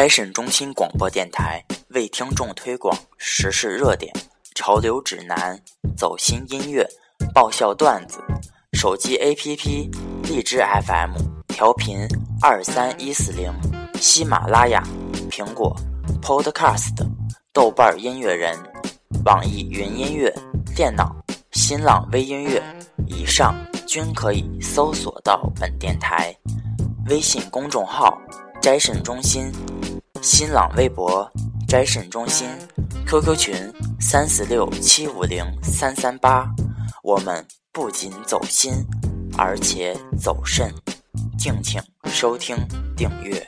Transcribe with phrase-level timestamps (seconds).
[0.00, 4.10] Jackson 中心广播电台为听众推广时事热点、
[4.54, 5.60] 潮流指南、
[5.94, 6.88] 走心音乐、
[7.34, 8.18] 爆笑段子。
[8.72, 9.94] 手机 APP
[10.26, 11.18] 荔枝 FM，
[11.48, 11.98] 调频
[12.40, 13.52] 二三一四零。
[14.00, 14.82] 喜马拉雅、
[15.30, 15.76] 苹果
[16.22, 16.96] Podcast、
[17.52, 18.58] 豆瓣音乐人、
[19.26, 20.34] 网易云音乐、
[20.74, 21.14] 电脑、
[21.52, 22.62] 新浪微音乐，
[23.06, 23.54] 以上
[23.86, 26.34] 均可以搜索到本电台。
[27.10, 28.16] 微信公众号
[28.62, 29.52] 斋 n 中心。
[30.22, 31.28] 新浪微博
[31.66, 32.46] 摘肾中心
[33.06, 33.54] QQ 群
[34.00, 36.46] 三四六七五零三三八，
[37.02, 38.72] 我们不仅走心，
[39.38, 40.70] 而且走肾，
[41.38, 42.54] 敬请收听
[42.96, 43.44] 订阅。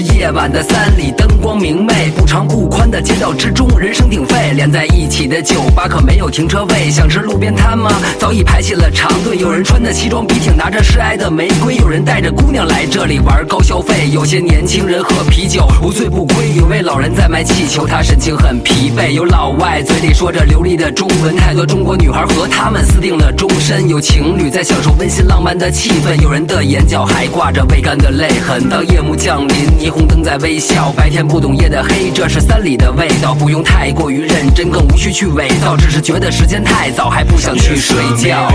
[0.00, 0.17] Yeah.
[0.18, 6.90] 夜晚的三里灯光明媚，不长不宽的街道之中人声鼎沸，连在一起的酒吧可没有停车位。
[6.90, 7.88] 想吃路边摊吗？
[8.18, 9.36] 早已排起了长队。
[9.36, 14.10] 有人穿的西装笔挺，拿着示爱的玫瑰；有人带着姑娘来这里玩高消费。
[14.12, 16.52] 有些年轻人喝啤酒不醉不归。
[16.56, 19.12] 有位老人在卖气球，他神情很疲惫。
[19.12, 23.88] 有老外嘴里说着流利的中文，太多中国女孩和他们私定了终身。
[23.88, 28.68] 有情侣在享受温馨浪漫的气氛，有人的眼角还挂着未干的泪痕。
[28.68, 30.17] 当夜幕降临，霓虹灯。
[30.22, 38.48] 在微笑，白天不懂夜的黑，这是三里的味道，不用太过于认真，更无需去伪造，只是觉得时间太早，还不想去睡觉。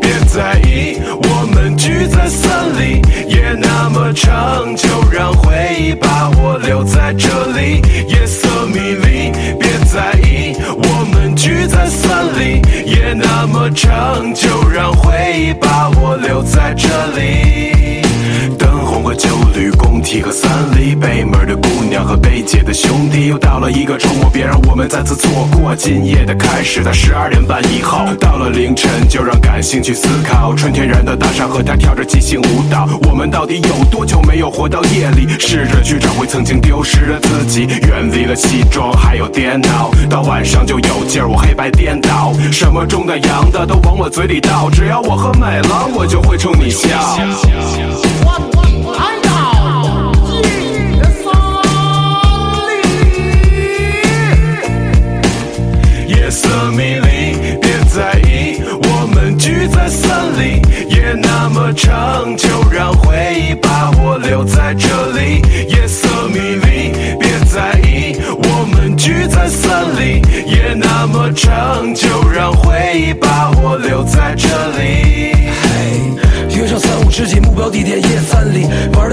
[0.00, 2.48] 别在意，我们聚在三
[2.78, 7.82] 里，夜那么长，就让回忆把我留在这里。
[8.08, 16.86] 夜色迷离，别在意，我们聚在三里，夜那么长，就让回忆把我留在这
[17.16, 17.41] 里。
[22.72, 26.82] 兄弟，又到了一个周末，别让我们再次错过今夜的开始。
[26.82, 30.54] 在十二点半以后，到了凌晨，就让感性去思考。
[30.54, 32.88] 纯天然的大山和他跳着即兴舞蹈。
[33.10, 35.26] 我们到底有多久没有活到夜里？
[35.38, 39.90] 试着去找回曾经丢失的自己，远离了西装还有电脑。
[40.08, 46.88] 到晚上就有劲儿，我黑白颠倒，什么中的洋的都往我嘴里倒，只要我喝美了，我就会冲你笑。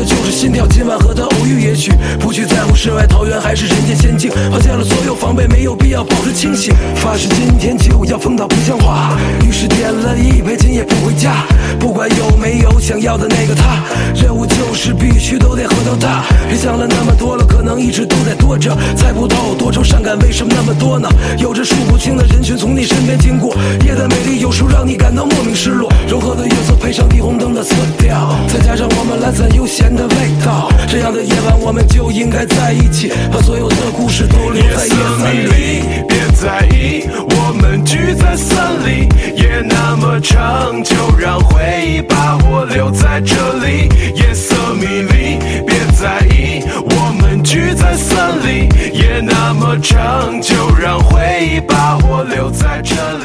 [0.03, 9.17] 就是心跳，今晚和他偶遇，也许不去在乎世外桃源还是人间仙境，抛下了所有防备，没有必要保持清醒，发誓今天起我要疯到不像话。
[9.59, 11.43] 是点了一杯，今夜不回家。
[11.81, 13.83] 不管有没有想要的那个他，
[14.15, 16.23] 任务就是必须都得喝到他。
[16.55, 21.09] 想了那么多了，可能一直都在躲着，猜不透多愁善感为什么那么多呢？
[21.39, 23.53] 有着数不清的人群从你身边经过，
[23.85, 25.91] 夜的美丽有时候让你感到莫名失落。
[26.07, 30.15] 柔和的月色配上霓虹灯的色调，再加上我们懒散悠闲的味
[30.45, 35.47] 道，这样的夜晚我们就应该在一起，把所有的故事都留在夜里。
[35.89, 39.48] 色别在意，我们聚在森林。
[39.49, 43.89] 夜那么长，就让回忆把我留在这里。
[44.15, 48.15] 夜色迷离，别在意，我们聚在森
[48.45, 48.69] 林。
[48.93, 51.17] 夜那么长，就让回
[51.51, 53.18] 忆把我留在这里。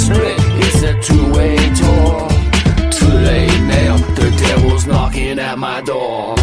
[0.00, 0.36] split.
[0.64, 2.18] It's a two-way door.
[2.98, 6.39] Too late now, the devil's knocking at my door.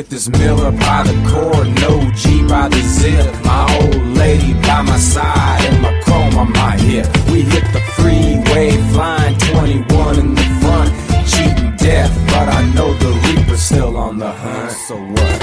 [0.00, 3.44] with this Miller by the cord, no G by the zip.
[3.44, 7.06] My old lady by my side and my chrome on my hip.
[7.30, 10.90] We hit the freeway, flying 21 in the front,
[11.32, 14.70] cheating death, but I know the Reaper's still on the hunt.
[14.72, 15.39] So what?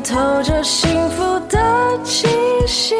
[0.00, 1.58] 透着幸福的
[2.02, 2.26] 气
[2.66, 2.96] 息。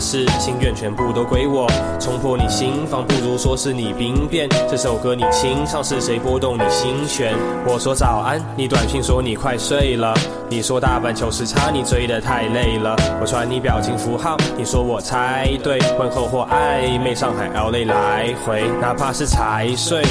[0.00, 1.66] 是心愿全部都归我，
[2.00, 4.48] 冲破你心房，不如说是你兵变。
[4.70, 7.34] 这首歌你清唱，是谁拨动你心弦？
[7.66, 10.14] 我说早安，你短信说你快睡了。
[10.48, 12.94] 你说大半球时差，你追的太累了。
[13.20, 15.78] 我传你表情符号，你说我猜对。
[15.98, 20.02] 问候或暧昧，上海 LA 来回，哪怕是才睡。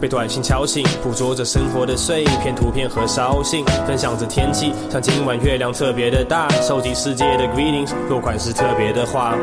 [0.00, 9.34] 被短信敲醒，捕捉着生活的碎片，图片和消信，分享着天气，像今晚月亮特别的大，收集世界的 greetings，落款是特别的话。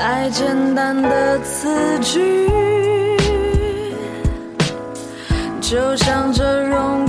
[0.00, 2.48] 爱简单的词句，
[5.60, 7.03] 就像这容。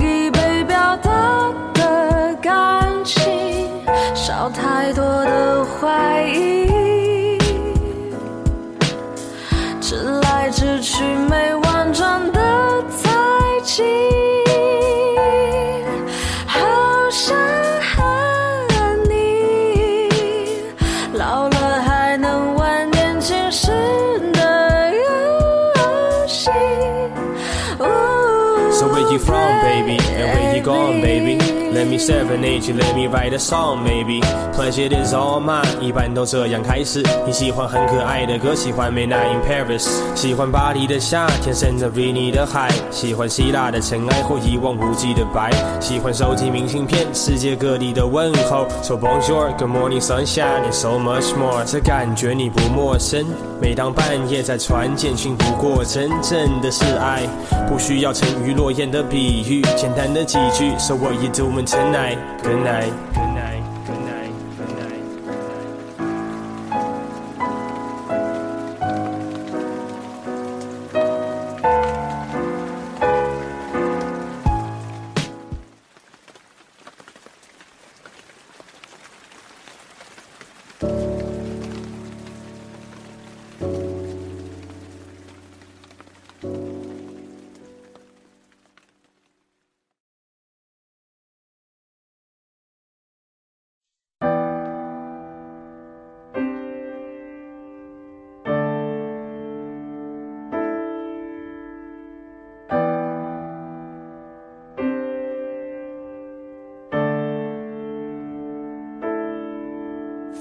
[31.98, 34.20] Seven i g c h let me write a song, baby.
[34.52, 35.64] Pleasure is all mine.
[35.80, 37.02] 一般都这样开始。
[37.26, 39.84] 你喜欢很可爱的歌，喜欢《Midnight in Paris》，
[40.14, 45.50] 喜欢巴黎的夏天，甚至里尼的海，喜欢希腊的尘埃或一望无际的白，
[45.80, 51.64] 喜欢收集明信片，世界各地的问候，s o Bonjour, Good morning, sunshine, and so much more。
[51.64, 53.24] 这感觉你不陌生。
[53.58, 57.22] 每当半夜在船舰，信不过，真正的是爱，
[57.66, 61.85] 不需要沉鱼落雁的比喻，简单的几句，s o you what 说我一直问。
[61.90, 62.92] night, good night.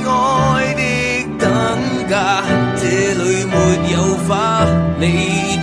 [0.07, 1.51] 爱的等
[2.09, 2.43] 价，
[2.77, 4.65] 这里没有花。
[4.99, 5.54] 你。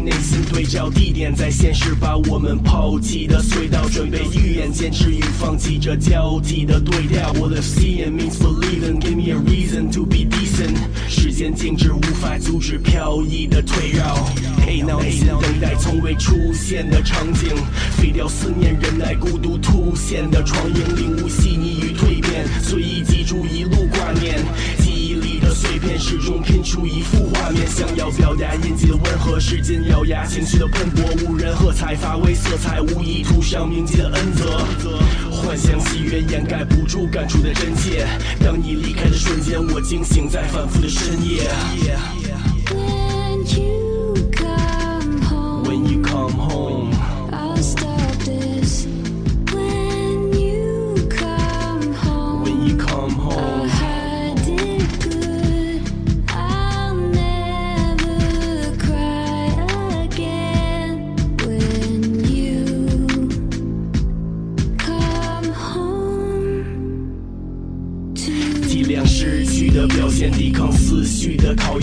[0.00, 7.32] 内心对照地点，在现实把我们抛弃的隧道，准备预言，坚持与放弃这交替的对调。
[7.38, 10.76] 我的 seeing means believing, give me a reason to be decent。
[11.08, 14.14] 时间静止，无法阻止飘逸的退绕。
[14.66, 15.00] Hey now，
[15.40, 17.50] 等待从未出现的场景，
[17.96, 24.42] 废掉思念，忍耐孤独突现的床痍，领悟细腻与蜕变，随意记住一路挂念。
[25.42, 34.58] 的碎片始终拼出一幅画面，想要表达印记的温和，使劲咬牙，情绪的喷薄无人喝彩，发威色彩无意涂上铭记的恩泽，
[35.30, 38.06] 幻想喜悦掩盖不住感触的真切。
[38.44, 41.42] 当你离开的瞬间，我惊醒在反复的深夜。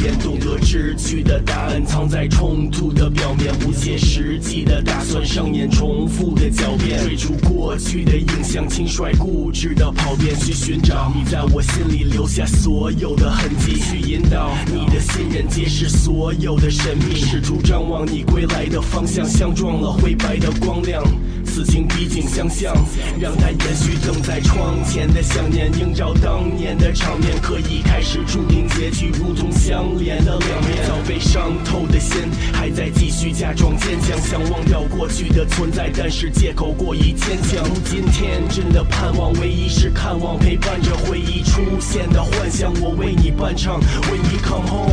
[0.02, 21.04] 便懂得，知趣的答案藏在冲突的表面，不切实际的打算上演重复的狡辩，追逐过去的影像，轻率固执的跑遍去寻找你在我心里留下所有的痕迹，去引导你的信任揭示所有的神秘，试图张望你归来的方向，相撞了灰白的光亮，
[21.44, 22.74] 此情彼景相像，
[23.20, 29.89] 让它延续，等在窗前的想念映照当年的场面，可以开始注定结局，如同相。
[29.98, 32.20] 脸的两面，早被伤透的心，
[32.54, 37.64] 还在继续假装坚强，想忘掉过去的存在，但是借口过于牵强。
[37.66, 42.72] 如今天真的盼望，唯一是看望陪伴着回忆出现的幻想。
[42.82, 44.90] 我为你伴唱，When you come home。